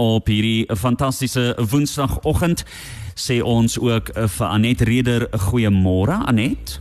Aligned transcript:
op 0.00 0.30
hierdie 0.30 0.66
fantastiese 0.76 1.52
Woensdagoggend. 1.70 2.64
Sê 3.20 3.40
ons 3.44 3.78
ook 3.78 4.14
eh, 4.14 4.28
vir 4.28 4.46
Anet 4.46 4.80
Reder 4.88 5.26
goeiemôre 5.48 6.22
Anet. 6.26 6.78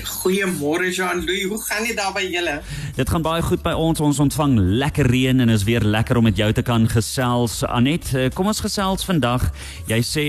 Goeiemôre 0.00 0.88
Jean-Louis, 0.94 1.44
hoe 1.44 1.60
gaan 1.64 1.84
dit 1.84 1.96
daar 1.96 2.12
by 2.16 2.22
julle? 2.24 2.60
Dit 2.96 3.10
gaan 3.10 3.24
baie 3.24 3.42
goed 3.44 3.62
by 3.64 3.72
ons. 3.76 4.00
Ons 4.00 4.20
ontvang 4.22 4.56
lekker 4.80 5.08
reën 5.12 5.40
en 5.44 5.52
is 5.52 5.66
weer 5.68 5.84
lekker 5.84 6.20
om 6.20 6.28
met 6.28 6.40
jou 6.40 6.50
te 6.56 6.64
kan 6.64 6.88
gesels. 6.88 7.60
Anet, 7.68 8.14
eh, 8.14 8.28
kom 8.34 8.48
ons 8.48 8.64
gesels 8.64 9.04
vandag. 9.04 9.50
Jy 9.88 10.00
sê 10.00 10.26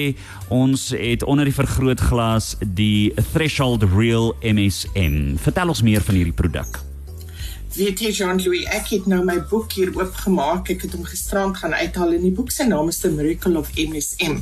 ons 0.50 0.90
het 0.92 1.24
onder 1.24 1.46
die 1.46 1.56
vergrootglas 1.56 2.56
die 2.60 3.14
Threshold 3.34 3.84
Real 3.96 4.34
MSM. 4.42 5.38
Vertel 5.38 5.68
ons 5.68 5.84
meer 5.84 6.02
van 6.02 6.16
hierdie 6.16 6.36
produk. 6.36 6.91
Weet 7.72 8.02
jy 8.04 8.10
Jean-Louis, 8.12 8.66
ek 8.76 8.90
het 8.92 9.06
nou 9.08 9.22
my 9.24 9.38
boek 9.48 9.72
hier 9.78 9.94
oopgemaak. 9.96 10.74
Ek 10.74 10.82
het 10.84 10.92
hom 10.92 11.06
gisterand 11.08 11.56
gaan 11.56 11.72
uithaal 11.72 12.18
en 12.18 12.26
die 12.26 12.34
boek 12.36 12.52
se 12.52 12.66
naam 12.68 12.90
is 12.92 13.00
The 13.00 13.12
Miracle 13.14 13.56
of 13.56 13.70
MSM. 13.80 14.42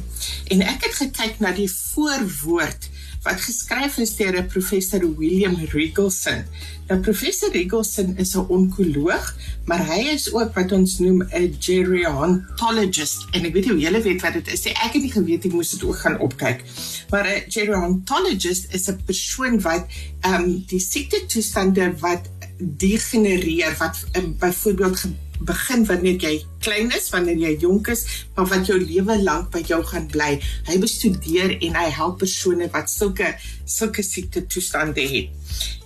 En 0.49 0.63
ek 0.65 0.87
het 0.87 0.95
gekyk 0.97 1.37
na 1.43 1.51
die 1.53 1.69
voorwoord 1.69 2.89
wat 3.27 3.41
geskryf 3.43 3.99
is 4.01 4.15
deur 4.17 4.39
professor 4.49 5.03
William 5.19 5.59
Rigelson. 5.73 6.41
Nou 6.87 6.97
professor 7.05 7.51
Rigelson 7.53 8.15
is 8.17 8.33
'n 8.33 8.47
onkoloog, 8.49 9.35
maar 9.65 9.85
hy 9.85 10.09
is 10.15 10.31
ook 10.33 10.55
wat 10.55 10.71
ons 10.71 10.97
noem 10.99 11.21
'n 11.29 11.53
gerontologist. 11.59 13.27
En 13.31 13.45
ek 13.45 13.53
weet 13.53 13.65
nie 13.65 13.73
hoe 13.73 13.81
julle 13.81 14.01
weet 14.01 14.21
wat 14.21 14.33
dit 14.33 14.47
is 14.47 14.63
nie. 14.63 14.73
Ek 14.73 14.93
het 14.93 15.01
nie 15.01 15.11
geweet 15.11 15.45
ek 15.45 15.53
moes 15.53 15.69
dit 15.69 15.83
ook 15.83 15.99
gaan 15.99 16.19
opkyk. 16.19 16.63
Maar 17.09 17.27
'n 17.27 17.51
gerontologist 17.51 18.73
is 18.73 18.89
'n 18.89 19.01
persoon 19.05 19.61
wat 19.61 19.85
ehm 20.21 20.33
um, 20.33 20.63
die 20.65 20.79
siekte 20.79 21.25
toestande 21.25 21.93
wat 21.99 22.29
degenereer 22.59 23.75
wat 23.79 24.03
um, 24.19 24.35
byvoorbeeld 24.39 25.07
begin 25.39 25.85
wanneer 25.87 26.17
jy 26.19 26.33
klein 26.59 26.91
is, 26.91 27.07
wanneer 27.13 27.37
jy 27.39 27.53
jonk 27.61 27.87
is, 27.93 28.03
maar 28.35 28.49
wat 28.51 28.67
jou 28.67 28.75
lewe 28.79 29.15
lank 29.23 29.51
by 29.53 29.61
jou 29.67 29.79
gaan 29.87 30.09
bly. 30.11 30.33
Hy 30.67 30.79
bestudeer 30.83 31.55
en 31.55 31.77
hy 31.79 31.85
help 31.95 32.19
persone 32.23 32.67
wat 32.73 32.91
sulke 32.91 33.31
sulke 33.63 34.03
siekte 34.03 34.43
toestande 34.51 35.05
het. 35.07 35.31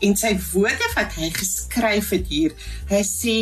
En 0.01 0.17
sy 0.17 0.33
woorde 0.51 0.89
wat 0.95 1.13
hy 1.19 1.29
geskryf 1.35 2.09
het 2.15 2.33
hier, 2.33 2.57
hy 2.89 3.03
sê 3.05 3.37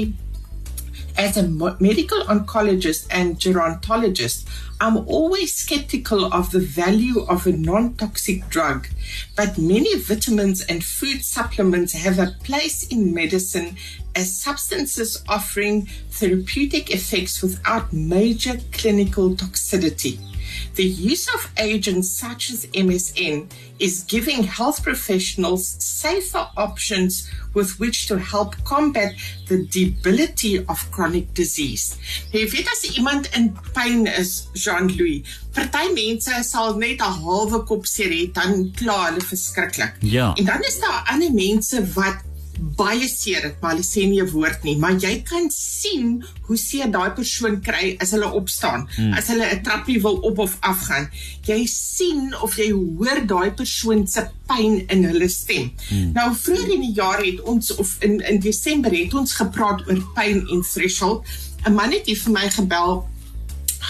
as 1.17 1.37
a 1.37 1.47
medical 1.47 2.21
oncologist 2.21 3.07
and 3.11 3.37
gerontologist, 3.37 4.45
I'm 4.79 4.97
always 5.07 5.53
skeptical 5.53 6.33
of 6.33 6.51
the 6.51 6.59
value 6.59 7.21
of 7.21 7.45
a 7.45 7.51
non 7.51 7.95
toxic 7.95 8.49
drug, 8.49 8.87
but 9.35 9.57
many 9.57 9.97
vitamins 9.99 10.61
and 10.61 10.83
food 10.83 11.23
supplements 11.23 11.93
have 11.93 12.19
a 12.19 12.35
place 12.43 12.87
in 12.87 13.13
medicine 13.13 13.77
as 14.15 14.35
substances 14.35 15.23
offering 15.27 15.87
therapeutic 16.09 16.89
effects 16.91 17.41
without 17.41 17.93
major 17.93 18.57
clinical 18.71 19.35
toxicity. 19.35 20.30
The 20.75 20.85
use 20.85 21.27
of 21.33 21.51
agents 21.57 22.09
such 22.09 22.51
as 22.51 22.65
MSN 22.67 23.51
is 23.79 24.03
giving 24.03 24.43
health 24.43 24.83
professionals 24.83 25.75
safer 25.83 26.47
options 26.55 27.29
with 27.53 27.79
which 27.79 28.07
to 28.07 28.17
help 28.17 28.55
combat 28.63 29.13
the 29.47 29.65
debility 29.67 30.63
of 30.65 30.89
chronic 30.91 31.33
disease. 31.33 31.97
Jy 32.31 32.45
weet 32.53 32.69
as 32.71 32.85
iemand 32.95 33.27
in 33.35 33.51
pyn 33.75 34.07
is, 34.07 34.47
Jean-Louis, 34.53 35.23
party 35.53 35.91
mense 35.97 36.31
sal 36.47 36.77
net 36.79 37.01
'n 37.01 37.19
halwe 37.25 37.65
kop 37.67 37.87
seer 37.87 38.11
hê 38.11 38.23
dan 38.33 38.71
kla 38.77 39.09
hulle 39.09 39.21
verskriklik. 39.21 39.97
Ja. 40.01 40.33
En 40.37 40.45
dan 40.45 40.61
is 40.61 40.79
daar 40.79 41.03
ander 41.11 41.33
mense 41.33 41.83
wat 41.95 42.23
baie 42.61 43.07
seer 43.09 43.41
het, 43.47 43.57
maar 43.61 43.73
hulle 43.73 43.85
sê 43.85 44.05
nie 44.07 44.21
'n 44.21 44.29
woord 44.29 44.63
nie, 44.63 44.77
maar 44.77 44.93
jy 44.93 45.21
kan 45.25 45.49
sien 45.49 46.23
hoe 46.47 46.57
seer 46.57 46.91
daai 46.91 47.11
persoon 47.11 47.61
kry 47.61 47.95
as 47.99 48.11
hulle 48.11 48.29
opstaan, 48.31 48.87
hmm. 48.95 49.13
as 49.13 49.27
hulle 49.27 49.45
'n 49.45 49.63
trappie 49.63 50.01
wil 50.01 50.17
op 50.21 50.37
of 50.37 50.57
af 50.61 50.79
gaan. 50.87 51.09
Jy 51.45 51.65
sien 51.65 52.35
of 52.41 52.55
jy 52.57 52.71
hoor 52.71 53.25
daai 53.25 53.51
persoon 53.51 54.07
se 54.07 54.27
pyn 54.47 54.85
in 54.87 55.03
hulle 55.03 55.29
stem. 55.29 55.71
Hmm. 55.89 56.11
Nou 56.13 56.35
vroeër 56.35 56.73
in 56.73 56.81
die 56.81 56.93
jaar 56.93 57.23
het 57.23 57.41
ons 57.41 57.75
of 57.75 57.97
in 57.99 58.19
in 58.19 58.39
Desember 58.39 58.91
het 58.91 59.13
ons 59.13 59.33
gepraat 59.33 59.87
oor 59.87 60.03
pyn 60.13 60.47
en 60.47 60.61
threshold. 60.61 61.25
'n 61.65 61.73
Man 61.73 61.91
het 61.91 62.05
vir 62.05 62.31
my 62.31 62.49
gebel 62.49 63.09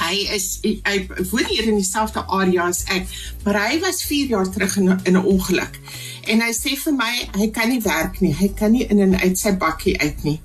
Hy 0.01 0.15
is 0.33 0.47
hy 0.63 0.95
woon 1.29 1.45
hier 1.45 1.67
in 1.69 1.77
dieselfde 1.77 2.23
area 2.25 2.65
as 2.71 2.83
ek, 2.89 3.05
maar 3.45 3.59
hy 3.67 3.79
was 3.83 4.01
4 4.09 4.33
jaar 4.33 4.49
terug 4.49 4.77
in 4.81 4.89
'n 4.89 5.21
ongeluk. 5.21 5.77
En 6.25 6.41
hy 6.41 6.51
sê 6.53 6.75
vir 6.77 6.93
my 6.93 7.13
hy 7.37 7.47
kan 7.53 7.69
nie 7.69 7.81
werk 7.81 8.21
nie. 8.21 8.33
Hy 8.33 8.49
kan 8.57 8.71
nie 8.71 8.85
in 8.89 8.99
en 8.99 9.15
uit 9.19 9.37
sy 9.37 9.53
bakkie 9.57 9.97
uit 10.01 10.23
nie. 10.23 10.39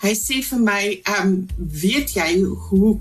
Hy 0.00 0.14
sê 0.14 0.42
vir 0.42 0.58
my, 0.58 1.00
"Ehm, 1.04 1.26
um, 1.26 1.48
weet 1.58 2.14
jy 2.14 2.42
hoe 2.68 2.98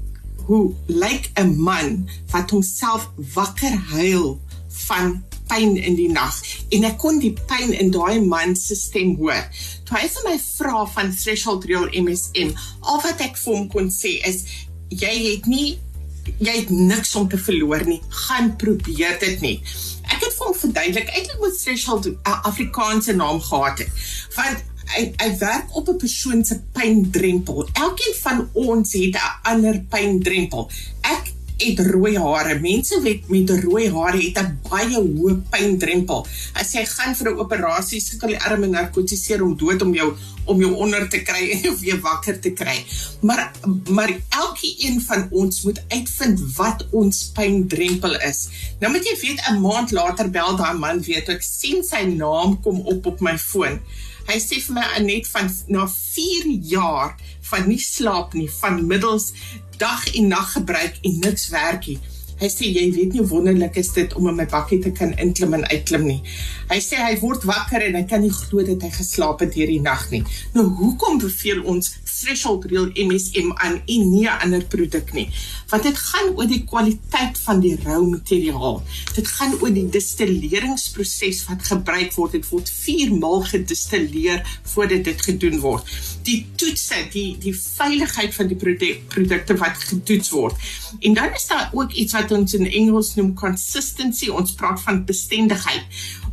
hoe 0.47 0.73
lyk 0.87 1.31
'n 1.37 1.61
man 1.61 2.09
wat 2.31 2.51
homself 2.51 3.09
wakker 3.35 3.75
huil 3.93 4.39
van 4.67 5.23
pyn 5.47 5.77
in 5.77 5.95
die 5.95 6.09
nag?" 6.09 6.41
En 6.71 6.83
ek 6.83 6.97
kon 6.97 7.19
die 7.19 7.37
pyn 7.47 7.71
in 7.71 7.91
daai 7.91 8.19
man 8.21 8.55
se 8.55 8.75
stem 8.75 9.15
hoor. 9.15 9.45
Toe 9.85 9.97
hy 9.97 10.07
vir 10.07 10.23
my 10.25 10.39
vra 10.57 10.85
van 10.85 11.13
threshold 11.13 11.65
real 11.65 11.87
MSM, 11.93 12.53
al 12.81 13.01
wat 13.01 13.21
ek 13.21 13.37
vir 13.37 13.55
hom 13.55 13.67
kon 13.67 13.89
sê 13.89 14.25
is, 14.25 14.43
"Jy 14.89 15.31
het 15.31 15.45
nie 15.45 15.79
jy 16.37 16.55
het 16.59 16.69
niks 16.69 17.15
om 17.15 17.27
te 17.29 17.37
verloor 17.37 17.85
nie. 17.85 18.01
Gaan 18.09 18.55
probeer 18.55 19.19
dit 19.19 19.41
net." 19.41 19.59
ek 20.09 20.25
het 20.25 20.35
vir 20.35 20.47
hom 20.47 20.57
verduidelik 20.57 21.11
eintlik 21.13 21.39
moet 21.43 21.57
threshold 21.61 22.07
'n 22.09 22.17
Afrikaanse 22.49 23.13
naam 23.15 23.41
gehad 23.41 23.79
het 23.83 23.91
want 24.35 24.63
hy 24.93 25.03
hy 25.21 25.29
werk 25.41 25.75
op 25.79 25.89
'n 25.89 26.01
persoon 26.03 26.45
se 26.45 26.59
pyndrempel 26.77 27.67
elkeen 27.73 28.15
van 28.21 28.49
ons 28.53 28.93
het 28.93 29.15
'n 29.15 29.35
ander 29.51 29.81
pyndrempel 29.95 30.69
ek 31.01 31.33
het 31.59 31.79
rooi 31.91 32.17
hare. 32.17 32.59
Mense 32.59 32.99
met 33.03 33.29
met 33.29 33.49
rooi 33.63 33.89
hare 33.91 34.17
het 34.17 34.37
'n 34.39 34.59
baie 34.69 34.95
hoë 34.95 35.35
pyndrempel. 35.51 36.25
As 36.53 36.73
jy 36.73 36.85
gaan 36.85 37.15
vir 37.15 37.31
'n 37.31 37.39
operasie, 37.39 38.01
sukkel 38.01 38.27
die 38.27 38.39
arme 38.39 38.67
narkotiseer 38.67 39.43
om 39.43 39.57
dood 39.57 39.81
om 39.81 39.93
jou 39.93 40.13
om 40.45 40.59
jou 40.59 40.73
onder 40.73 41.09
te 41.09 41.21
kry 41.21 41.49
en 41.53 41.69
of 41.71 41.79
weer 41.79 41.99
wakker 42.01 42.39
te 42.39 42.51
kry. 42.51 42.85
Maar 43.21 43.51
maar 43.89 44.11
elkeen 44.29 45.01
van 45.01 45.27
ons 45.31 45.61
moet 45.61 45.83
uitvind 45.87 46.55
wat 46.55 46.87
ons 46.91 47.31
pyndrempel 47.33 48.19
is. 48.19 48.47
Nou 48.79 48.91
moet 48.93 49.05
jy 49.05 49.17
weet 49.21 49.41
'n 49.49 49.61
maand 49.61 49.91
later 49.91 50.29
bel 50.29 50.55
daai 50.55 50.77
man 50.77 51.01
weer 51.01 51.23
toe 51.25 51.35
ek 51.35 51.43
sien 51.43 51.83
sy 51.83 52.03
naam 52.03 52.61
kom 52.61 52.79
op 52.79 53.05
op 53.05 53.19
my 53.19 53.37
foon. 53.37 53.79
Hy 54.29 54.37
sê 54.37 54.59
vir 54.61 54.75
my 54.75 54.99
net 55.01 55.27
van 55.27 55.49
na 55.67 55.87
4 55.87 56.45
jaar 56.61 57.15
van 57.49 57.67
nie 57.67 57.79
slaap 57.81 58.33
nie, 58.37 58.49
van 58.59 58.85
middels 58.87 59.31
dag 59.79 60.05
en 60.15 60.31
nag 60.35 60.53
gebruik 60.57 60.99
en 61.01 61.19
niks 61.23 61.49
werk 61.55 61.87
nie. 61.87 61.99
Hy 62.39 62.47
sê 62.47 62.69
jy 62.71 62.85
weet 62.95 63.15
nie 63.17 63.25
wonderlik 63.27 63.75
is 63.81 63.89
dit 63.95 64.13
om 64.15 64.29
in 64.31 64.37
my 64.37 64.45
bakkie 64.47 64.79
te 64.83 64.93
kan 64.95 65.11
inklim 65.19 65.57
en 65.57 65.65
uitklim 65.67 66.05
nie. 66.07 66.19
Hy 66.69 66.77
sê 66.83 67.01
hy 67.03 67.17
word 67.19 67.43
wakker 67.47 67.83
en 67.83 67.97
hy 67.99 68.05
kan 68.07 68.23
nie 68.23 68.31
glo 68.31 68.63
dat 68.63 68.85
hy 68.85 68.91
geslaap 68.95 69.43
het 69.43 69.57
hierdie 69.59 69.81
nag 69.83 70.05
nie. 70.13 70.21
Nou 70.55 70.69
hoekom 70.79 71.19
beveel 71.19 71.65
ons 71.67 71.91
threshold 72.19 72.65
real 72.71 72.89
MSM 72.93 73.51
aan 73.55 73.81
en 73.85 74.09
nie 74.11 74.27
'n 74.27 74.39
ander 74.43 74.65
produk 74.65 75.13
nie? 75.13 75.29
Want 75.69 75.83
dit 75.83 75.97
gaan 75.97 76.29
oor 76.35 76.47
die 76.47 76.63
kwaliteit 76.63 77.39
van 77.39 77.59
die 77.59 77.77
rou 77.83 78.09
materiaal. 78.09 78.83
Dit 79.13 79.27
gaan 79.27 79.53
oor 79.61 79.73
die 79.73 79.89
distilleringsproses 79.89 81.45
wat 81.45 81.63
gebruik 81.63 82.13
word. 82.13 82.31
Dit 82.31 82.49
word 82.49 82.69
4 82.69 83.13
maal 83.13 83.41
gedistilleer 83.41 84.59
voordat 84.63 85.03
dit 85.03 85.21
gedoen 85.21 85.59
word. 85.59 85.83
Die 86.23 86.45
toetse, 86.55 87.07
die 87.11 87.37
die 87.39 87.55
veiligheid 87.55 88.33
van 88.35 88.47
die 88.47 88.57
produk, 88.57 89.07
produkte 89.07 89.55
wat 89.57 89.77
getoets 89.77 90.29
word. 90.29 90.55
En 90.99 91.13
dan 91.13 91.33
is 91.35 91.47
daar 91.47 91.69
ook 91.73 91.91
iets 91.91 92.13
wat 92.13 92.31
ons 92.31 92.53
in 92.53 92.71
Engels 92.71 93.15
noem 93.15 93.33
consistency. 93.33 94.29
Ons 94.29 94.53
praat 94.53 94.81
van 94.81 95.05
bestendigheid 95.05 95.85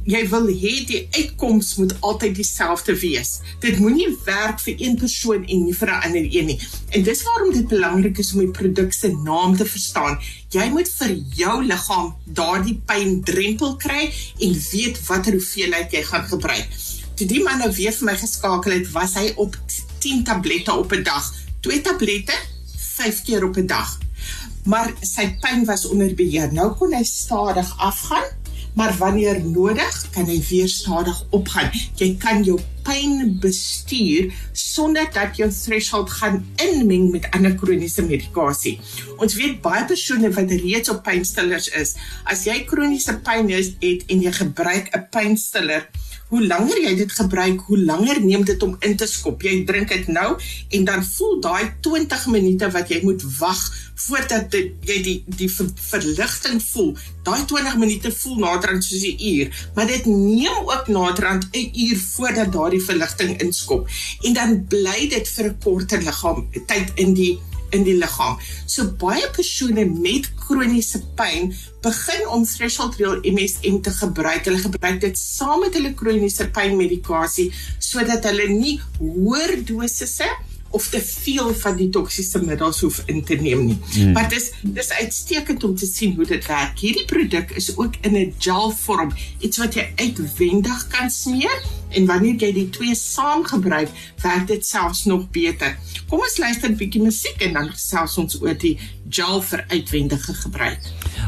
jy 0.07 0.23
wil 0.31 0.47
hê 0.47 0.73
die 0.87 1.01
uitkoms 1.17 1.73
moet 1.81 1.95
altyd 2.07 2.37
dieselfde 2.39 2.95
wees. 3.01 3.41
Dit 3.63 3.81
moenie 3.83 4.09
werk 4.27 4.61
vir 4.63 4.79
een 4.79 4.95
persoon 5.01 5.43
en 5.43 5.65
nie 5.67 5.75
vir 5.75 5.91
'n 5.91 6.03
ander 6.07 6.27
een 6.31 6.47
nie. 6.47 6.61
En 6.95 7.03
dis 7.03 7.23
waarom 7.23 7.53
dit 7.53 7.69
belangrik 7.69 8.19
is 8.19 8.33
om 8.33 8.39
die 8.39 8.51
produk 8.51 8.93
se 8.93 9.09
naam 9.09 9.57
te 9.57 9.65
verstaan. 9.65 10.19
Jy 10.51 10.69
moet 10.71 10.89
vir 10.89 11.11
jou 11.35 11.65
liggaam 11.65 12.15
daardie 12.25 12.81
pyn 12.87 13.23
drempel 13.23 13.77
kry 13.77 14.13
en 14.41 14.53
weet 14.71 15.07
watter 15.07 15.33
hoeveelheid 15.33 15.93
jy 15.93 16.03
gaan 16.03 16.27
gebruik. 16.29 16.69
Toe 17.15 17.27
die 17.27 17.43
man 17.43 17.59
nou 17.59 17.73
weer 17.73 17.93
vir 17.93 18.05
my 18.05 18.17
geskakel 18.17 18.73
het, 18.73 18.91
was 18.93 19.15
hy 19.15 19.33
op 19.37 19.57
10 19.99 20.25
tablette 20.25 20.73
op 20.73 20.93
'n 20.93 21.03
dag. 21.03 21.35
Twee 21.61 21.81
tablette 21.81 22.33
5 22.77 23.23
keer 23.23 23.45
op 23.45 23.57
'n 23.57 23.67
dag. 23.67 23.99
Maar 24.65 24.93
sy 25.01 25.37
pyn 25.41 25.65
was 25.65 25.87
onder 25.87 26.15
beheer. 26.15 26.53
Nou 26.53 26.75
kon 26.75 26.93
hy 26.93 27.03
stadig 27.05 27.79
afgaan 27.79 28.46
maar 28.77 28.93
wanneer 29.01 29.41
nodig 29.45 29.95
kan 30.13 30.29
hy 30.29 30.37
weer 30.51 30.69
stadig 30.69 31.23
opgaan. 31.35 31.71
Jy 31.97 32.11
kan 32.21 32.45
jou 32.45 32.59
pyn 32.87 33.39
bestuur 33.43 34.29
sonder 34.53 35.09
dat 35.13 35.39
jou 35.41 35.49
threshold 35.51 36.13
gaan 36.19 36.43
inmeng 36.63 37.09
met 37.15 37.27
ander 37.35 37.57
kroniese 37.57 38.05
medikasie. 38.07 38.77
Ons 39.17 39.35
weet 39.41 39.63
baie 39.65 39.85
persone 39.89 40.31
wat 40.37 40.53
reeds 40.61 40.93
op 40.93 41.03
pynstillers 41.09 41.71
is. 41.81 41.97
As 42.29 42.45
jy 42.47 42.61
kroniese 42.69 43.17
pyn 43.27 43.49
het 43.51 44.05
en 44.13 44.23
jy 44.23 44.33
gebruik 44.43 44.93
'n 44.93 45.07
pynstiller 45.11 45.89
hoe 46.29 46.47
langer 46.47 46.79
jy 46.83 46.95
dit 46.99 47.13
gebruik, 47.13 47.61
hoe 47.69 47.79
langer 47.79 48.21
neem 48.25 48.45
dit 48.45 48.63
om 48.63 48.77
in 48.81 48.97
te 48.99 49.07
skop. 49.07 49.43
Jy 49.43 49.65
drink 49.69 49.93
dit 49.95 50.09
nou 50.11 50.35
en 50.79 50.87
dan 50.89 51.05
voel 51.05 51.41
daai 51.41 51.73
20 51.87 52.27
minute 52.35 52.71
wat 52.75 52.91
jy 52.91 53.01
moet 53.05 53.23
wag 53.39 53.63
voordat 54.07 54.51
dit, 54.53 54.73
jy 54.85 54.97
die 55.03 55.17
die 55.39 55.49
ver, 55.51 55.69
verligting 55.89 56.59
voel. 56.63 56.91
Daai 57.27 57.45
20 57.49 57.79
minute 57.81 58.13
voel 58.19 58.41
naderhand 58.43 58.85
soos 58.85 59.05
'n 59.07 59.17
uur, 59.33 59.71
maar 59.75 59.87
dit 59.87 60.07
neem 60.07 60.57
ook 60.67 60.89
naderhand 60.89 61.49
'n 61.53 61.71
uur 61.87 61.97
voordat 61.97 62.53
daardie 62.53 62.83
verligting 62.83 63.41
inskop. 63.41 63.89
En 64.23 64.33
dan 64.33 64.67
bly 64.69 65.09
dit 65.09 65.29
vir 65.29 65.45
'n 65.47 65.59
korter 65.63 66.03
liggaam 66.03 66.49
tyd 66.67 66.91
in 66.95 67.15
die 67.15 67.39
in 67.71 67.85
die 67.87 67.97
liggaam. 67.99 68.39
So 68.67 68.91
baie 69.01 69.31
persone 69.37 69.87
met 69.91 70.29
kroniese 70.47 71.03
pyn 71.19 71.53
begin 71.85 72.27
om 72.35 72.45
threshold 72.45 72.99
real 73.01 73.21
MSM 73.23 73.81
te 73.83 73.95
gebruik. 74.01 74.45
Hulle 74.45 74.63
gebruik 74.63 75.01
dit 75.01 75.19
saam 75.19 75.65
met 75.65 75.75
hulle 75.79 75.95
kroniese 75.95 76.51
pynmedikasie 76.51 77.51
sodat 77.79 78.27
hulle 78.31 78.51
nie 78.53 78.77
hoër 78.99 79.59
dosisse 79.67 80.29
of 80.77 80.89
te 80.89 81.01
veel 81.01 81.55
van 81.55 81.77
die 81.79 81.89
toksiese 81.95 82.43
middels 82.45 82.83
hoef 82.85 82.99
in 83.07 83.23
te 83.25 83.39
neem 83.41 83.65
nie. 83.69 83.79
Hmm. 83.95 84.13
Maar 84.17 84.29
dis 84.29 84.51
dis 84.63 84.91
uitstekend 84.99 85.65
om 85.65 85.77
te 85.79 85.87
sien 85.87 86.15
hoe 86.19 86.27
dit 86.27 86.47
werk. 86.51 86.79
Hierdie 86.83 87.07
produk 87.09 87.55
is 87.57 87.71
ook 87.77 87.97
in 88.03 88.17
'n 88.17 88.35
gel 88.39 88.71
vorm, 88.71 89.15
iets 89.41 89.59
wat 89.63 89.75
jy 89.75 89.93
uitwendig 89.97 90.87
kan 90.87 91.11
smeer 91.11 91.57
en 91.97 92.07
wanneer 92.07 92.37
jy 92.45 92.53
die 92.53 92.69
twee 92.71 92.95
saam 92.95 93.45
gebruik, 93.47 93.91
werk 94.23 94.47
dit 94.47 94.67
selfs 94.67 95.05
nog 95.05 95.31
beter. 95.35 95.77
Kom 96.09 96.21
ons 96.21 96.39
luister 96.39 96.71
'n 96.71 96.77
bietjie 96.77 97.03
musiek 97.03 97.41
en 97.41 97.53
dan 97.53 97.69
gesels 97.73 98.19
ons 98.19 98.41
oor 98.43 98.55
die 98.55 98.79
gel 99.11 99.43
vir 99.43 99.65
uitwendige 99.69 100.35
gebruik. 100.35 100.81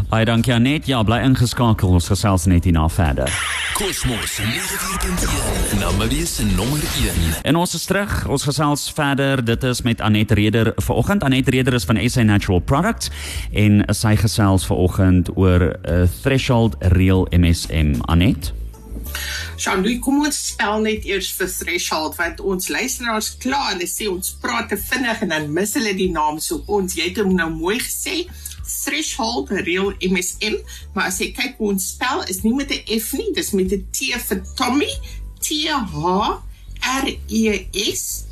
Baie 0.09 0.25
dankie 0.25 0.55
Anet. 0.55 0.87
Ja, 0.87 1.03
bly 1.03 1.19
ingeskakel. 1.25 1.89
Ons 1.89 2.09
gesels 2.09 2.47
net 2.47 2.65
hierna 2.65 2.89
verder. 2.89 3.29
Kosmos 3.75 4.39
94.1 4.41 5.79
Namarie 5.79 6.27
se 6.27 6.45
nommer 6.45 6.81
1. 6.81 7.43
En 7.43 7.57
ons 7.57 7.75
is 7.75 7.85
terug. 7.85 8.27
Ons 8.29 8.43
gesels 8.43 8.93
verder. 8.93 9.45
Dit 9.45 9.63
is 9.63 9.83
met 9.83 10.01
Anet 10.01 10.31
Reder 10.31 10.73
vanoggend. 10.77 11.23
Anet 11.23 11.49
Reder 11.49 11.75
is 11.75 11.85
van 11.85 12.01
SA 12.11 12.23
Natural 12.23 12.59
Products 12.59 13.11
en 13.53 13.85
sy 13.95 14.17
gesels 14.17 14.67
vanoggend 14.67 15.37
oor 15.37 15.61
'n 15.61 15.91
uh, 15.91 16.03
eh, 16.03 16.09
threshold 16.23 16.77
real 16.79 17.27
MSM. 17.31 17.95
Anet 18.01 18.53
Jean-Louis, 19.59 19.99
kom 19.99 20.21
ons 20.23 20.37
spel 20.53 20.85
net 20.85 21.07
eers 21.09 21.31
vir 21.35 21.49
threshold 21.51 22.15
want 22.19 22.41
ons 22.41 22.69
luisteraars 22.71 23.33
klaar, 23.43 23.73
hulle 23.73 23.89
sê 23.91 24.07
ons 24.11 24.37
praat 24.43 24.69
te 24.71 24.79
vinnig 24.79 25.25
en 25.25 25.35
dan 25.35 25.49
mis 25.55 25.75
hulle 25.75 25.95
die 25.99 26.11
naam 26.15 26.39
so 26.43 26.63
ons 26.67 26.95
jy 26.95 27.11
het 27.11 27.19
hom 27.23 27.35
nou 27.35 27.49
mooi 27.55 27.79
gesê 27.83 28.23
threshold 28.69 29.51
real 29.67 29.93
MSM, 30.05 30.59
maar 30.95 31.09
as 31.09 31.19
jy 31.23 31.33
kyk 31.37 31.57
hoe 31.59 31.73
ons 31.73 31.89
spel 31.95 32.23
is 32.29 32.43
nie 32.45 32.55
met 32.55 32.71
'n 32.71 33.01
F 33.01 33.13
nie, 33.19 33.33
dis 33.35 33.53
met 33.53 33.73
'n 33.73 33.87
T 33.93 34.13
vir 34.29 34.43
Tommy, 34.57 34.93
T 35.41 35.69
H 35.69 36.43
R 37.03 37.07
E 37.29 37.67
S 37.73 38.25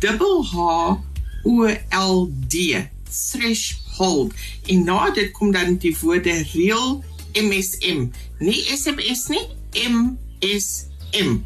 double 0.00 0.42
H 0.42 0.98
O 1.44 1.68
L 1.92 2.30
D 2.48 2.88
threshold. 3.10 4.32
En 4.66 4.84
na 4.84 5.10
dit 5.10 5.32
kom 5.32 5.52
dan 5.52 5.76
die 5.76 5.96
woorde 6.00 6.34
real 6.54 7.04
MSM, 7.34 8.10
nie 8.38 8.62
SMS 8.62 9.28
nie, 9.28 9.46
MSM. 9.74 11.38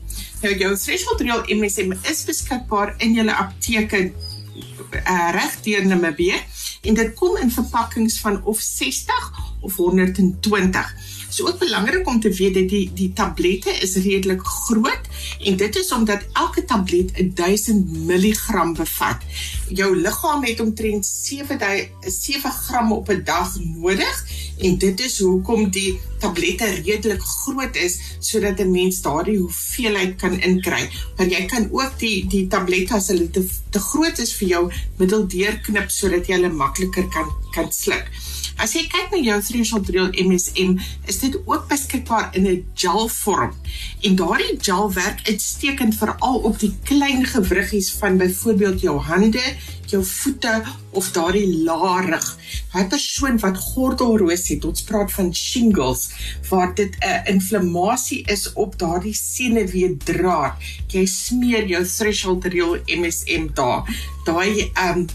Nou 0.43 0.55
jou 0.55 0.73
threshold 0.77 1.21
real 1.21 1.45
MSM 1.59 1.93
is 2.11 2.25
beskikbaar 2.29 2.95
in 3.05 3.17
julle 3.19 3.35
apteke 3.35 4.09
uh, 4.09 5.31
reg 5.35 5.61
deur 5.67 5.87
Namibië 5.87 6.39
en 6.83 6.95
dit 6.95 7.15
kom 7.19 7.37
in 7.37 7.51
verpakkings 7.51 8.21
van 8.21 8.41
of 8.45 8.61
60 8.61 9.48
of 9.61 9.77
120. 9.77 10.95
So 11.29 11.47
ook 11.47 11.59
belangrik 11.59 12.09
om 12.09 12.21
te 12.21 12.31
weet 12.31 12.55
dat 12.55 12.69
die 12.69 12.91
die 12.95 13.13
tablette 13.13 13.71
is 13.71 13.95
redelik 13.97 14.41
groot 14.43 15.09
en 15.45 15.57
dit 15.57 15.77
is 15.77 15.93
omdat 15.93 16.25
elke 16.33 16.65
tablet 16.65 17.13
1000 17.35 18.07
mg 18.07 18.73
bevat. 18.77 19.23
Jou 19.69 19.97
liggaam 19.97 20.45
het 20.45 20.61
omtrent 20.61 21.07
7 21.07 21.59
7 22.01 22.51
gram 22.51 22.93
op 22.93 23.09
'n 23.09 23.23
dag 23.25 23.59
nodig 23.61 24.25
en 24.59 24.79
dit 24.79 25.01
is 25.01 25.19
hoekom 25.19 25.71
die 25.71 26.01
tablette 26.19 26.65
redelik 26.65 27.23
groot 27.23 27.77
is 27.77 27.99
sodat 28.19 28.59
'n 28.59 28.71
mens 28.71 29.01
daardie 29.01 29.39
hoeveelheid 29.39 30.17
kan 30.17 30.41
inkry. 30.41 30.89
Maar 31.17 31.27
jy 31.27 31.45
kan 31.45 31.69
ook 31.71 31.99
die 31.99 32.27
die 32.27 32.47
tablette 32.47 32.95
as 32.95 33.09
hulle 33.09 33.31
te, 33.31 33.47
te 33.71 33.79
groot 33.79 34.19
is 34.19 34.33
vir 34.33 34.49
jou 34.49 34.73
middeldeur 34.97 35.61
knip 35.61 35.91
sodat 35.91 36.27
jy 36.27 36.35
hulle 36.35 36.53
makliker 36.53 37.09
kan 37.09 37.29
kan 37.51 37.73
sluk. 37.73 38.11
As 38.59 38.73
jy 38.75 38.89
kyk 38.91 39.13
na 39.15 39.19
jou 39.23 39.37
threshold 39.47 39.91
real 39.95 40.09
MSM, 40.19 40.73
is 41.07 41.21
dit 41.23 41.37
ook 41.47 41.69
beskikbaar 41.71 42.35
in 42.35 42.47
'n 42.47 42.65
gel 42.75 43.09
vorm. 43.09 43.53
En 44.03 44.17
daardie 44.17 44.59
gel 44.59 44.93
werk 44.93 45.21
uitstekend 45.31 45.95
veral 45.95 46.39
op 46.43 46.59
die 46.59 46.75
klein 46.83 47.25
gewriggies 47.25 47.93
van 48.01 48.17
byvoorbeeld 48.17 48.81
jou 48.81 48.99
hande, 48.99 49.45
jou 49.87 50.05
voete 50.05 50.63
of 50.91 51.11
daardie 51.11 51.63
laarig. 51.63 52.37
'n 52.79 52.89
Persoon 52.89 53.39
wat 53.39 53.59
gordelroos 53.59 54.49
het, 54.49 54.65
ons 54.65 54.83
praat 54.83 55.13
van 55.13 55.35
shingles, 55.35 56.09
waar 56.49 56.75
dit 56.75 56.97
'n 57.01 57.33
inflammasie 57.35 58.23
is 58.27 58.53
op 58.53 58.79
daardie 58.79 59.15
senuweedraad. 59.15 60.55
Jy 60.87 61.07
smeer 61.07 61.67
jou 61.67 61.85
threshold 61.85 62.45
real 62.45 62.77
MSM 62.87 63.49
daar. 63.55 63.83
Daai 64.25 64.71
um 64.75 65.07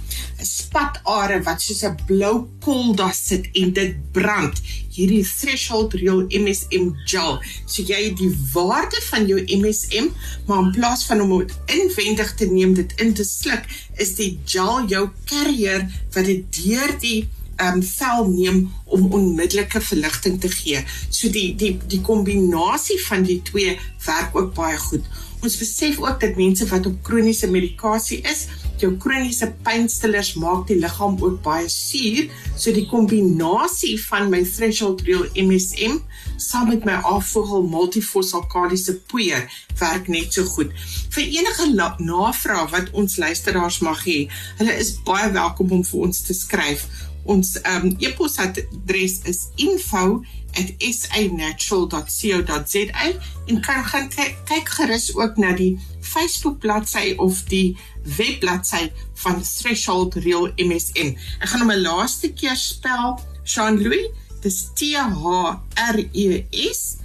spatare 0.42 1.42
wat 1.44 1.62
soos 1.62 1.84
'n 1.84 1.98
blou 2.06 2.48
kol 2.60 2.96
daar 2.96 3.14
sit 3.14 3.50
en 3.54 3.74
dit 3.74 4.12
brand. 4.12 4.62
Hierdie 4.94 5.24
threshold 5.26 5.96
real 5.98 6.24
MSM 6.30 6.92
gel. 7.10 7.40
So 7.66 7.82
jy 7.82 8.02
het 8.10 8.18
die 8.20 8.32
waarde 8.54 9.00
van 9.10 9.28
jou 9.30 9.40
MSM, 9.42 10.12
maar 10.48 10.66
in 10.68 10.74
plaas 10.76 11.06
van 11.10 11.24
om 11.24 11.38
dit 11.40 11.56
inwendig 11.80 12.36
te 12.38 12.46
neem, 12.52 12.76
dit 12.78 12.94
in 13.02 13.14
te 13.18 13.26
sluk, 13.26 13.66
is 13.98 14.14
die 14.20 14.36
gel 14.46 14.86
jou 14.92 15.08
carrier 15.30 15.88
wat 16.14 16.30
dit 16.30 16.46
deur 16.64 16.94
die 17.02 17.24
ehm 17.56 17.78
um, 17.78 17.84
vel 17.86 18.30
neem 18.30 18.72
om 18.86 19.12
onmiddellike 19.14 19.82
verligting 19.82 20.40
te 20.42 20.50
gee. 20.50 20.82
So 21.10 21.30
die 21.30 21.54
die 21.56 21.76
die 21.88 22.02
kombinasie 22.02 22.98
van 23.06 23.24
die 23.28 23.42
twee 23.46 23.78
werk 24.06 24.36
ook 24.36 24.54
baie 24.58 24.78
goed. 24.78 25.06
Ons 25.44 25.58
besef 25.60 25.98
ook 26.00 26.22
dat 26.22 26.38
mense 26.40 26.66
wat 26.70 26.86
op 26.88 27.00
kroniese 27.04 27.50
medikasie 27.52 28.22
is, 28.32 28.46
jou 28.80 28.94
kroniese 29.00 29.50
pynstillers 29.66 30.34
maak 30.40 30.70
die 30.70 30.78
liggaam 30.80 31.18
ook 31.20 31.42
baie 31.44 31.68
suur, 31.72 32.30
so 32.56 32.72
die 32.72 32.86
kombinasie 32.88 33.98
van 34.06 34.30
my 34.32 34.40
threshold 34.48 35.04
real 35.08 35.26
MSM 35.36 36.00
saam 36.40 36.70
met 36.72 36.88
my 36.88 36.96
afvogel 37.12 37.68
multifossalkaliese 37.68 38.96
poeier 39.12 39.44
werk 39.82 40.08
net 40.08 40.32
so 40.32 40.48
goed. 40.56 40.72
Vir 41.12 41.28
enige 41.28 41.68
navraag 41.76 42.72
wat 42.72 42.94
ons 42.96 43.20
luisteraars 43.20 43.82
mag 43.84 44.06
hê, 44.08 44.22
hulle 44.62 44.78
is 44.80 44.96
baie 45.04 45.28
welkom 45.36 45.76
om 45.76 45.84
vir 45.90 46.08
ons 46.08 46.24
te 46.24 46.36
skryf. 46.38 46.88
Ons 47.28 47.58
um, 47.68 47.92
e-posadres 48.00 49.20
is 49.28 49.50
info@ 49.60 50.24
@sanatural.co.za 50.54 53.12
en 53.46 53.62
kan 53.62 53.84
gaan 53.84 54.10
kyk 54.46 54.70
gerus 54.70 55.16
ook 55.16 55.38
na 55.38 55.56
die 55.56 55.80
Facebook 56.00 56.60
bladsy 56.60 57.14
of 57.18 57.44
die 57.44 57.78
webbladsy 58.04 58.92
van 59.14 59.42
Threshold 59.42 60.16
Real 60.16 60.52
MSM. 60.56 61.16
Ek 61.40 61.50
gaan 61.50 61.60
hom 61.60 61.72
'n 61.72 61.82
laaste 61.82 62.34
keer 62.34 62.56
spel, 62.56 63.20
Jean-Louis, 63.44 64.10
dis 64.42 64.70
T 64.74 64.82
H 64.96 65.60
R 65.74 66.04
E 66.12 66.46
S 66.52 66.98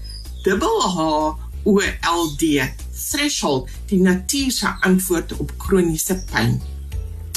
H 0.44 0.98
O 1.64 1.80
L 2.00 2.36
D. 2.36 2.62
Threshold, 3.10 3.68
die 3.86 4.00
natuur 4.00 4.50
se 4.50 4.66
antwoord 4.80 5.36
op 5.36 5.52
kroniese 5.56 6.24
pyn. 6.32 6.62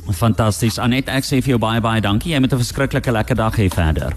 Fantasties. 0.10 0.77
Anet, 0.77 1.08
ek 1.08 1.24
sê 1.24 1.41
vir 1.41 1.56
jou 1.56 1.62
baie 1.62 1.82
baie 1.82 2.01
dankie. 2.01 2.34
Jy 2.34 2.39
moet 2.39 2.53
'n 2.53 2.58
verskriklike 2.58 3.12
lekker 3.12 3.36
dag 3.36 3.56
hê 3.56 3.70
verder. 3.70 4.15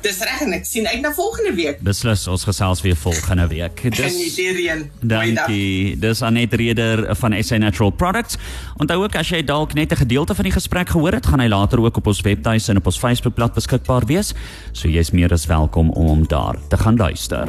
Dis 0.00 0.18
reg 0.18 0.40
en 0.40 0.52
ek 0.52 0.64
sien 0.64 0.86
uit 0.86 1.00
na 1.00 1.12
volgende 1.14 1.54
week. 1.54 1.80
Beslis, 1.84 2.26
ons 2.30 2.44
gesels 2.44 2.82
weer 2.84 2.96
volgende 2.96 3.46
week. 3.50 3.82
Dis 3.96 4.14
Geniet 4.14 4.90
Dankie. 5.00 5.96
Dis 5.98 6.22
Anet 6.22 6.54
Reder 6.54 7.16
van 7.16 7.34
SA 7.42 7.56
Natural 7.56 7.90
Products. 7.90 8.36
Onthou 8.76 9.02
ook 9.02 9.16
as 9.16 9.28
jy 9.28 9.42
dalk 9.44 9.74
net 9.74 9.92
'n 9.92 9.96
gedeelte 9.96 10.34
van 10.34 10.44
die 10.44 10.52
gesprek 10.52 10.88
gehoor 10.88 11.12
het, 11.12 11.26
gaan 11.26 11.40
hy 11.40 11.48
later 11.48 11.80
ook 11.80 11.96
op 11.96 12.06
ons 12.06 12.20
webtuis 12.20 12.68
en 12.68 12.76
op 12.76 12.86
ons 12.86 12.98
Facebookblad 12.98 13.54
beskikbaar 13.54 14.06
wees. 14.06 14.34
So 14.72 14.88
jy's 14.88 15.10
meer 15.10 15.32
as 15.32 15.46
welkom 15.46 15.90
om 15.90 16.06
hom 16.06 16.26
daar 16.26 16.56
te 16.68 16.76
gaan 16.76 16.96
luister. 16.96 17.48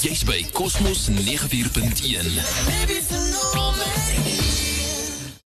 Jy's 0.00 0.24
by 0.24 0.44
Cosmos 0.52 1.08
94.1. 1.08 2.24
Baby, 2.66 4.43